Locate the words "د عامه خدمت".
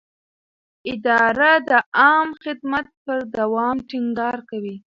1.69-2.87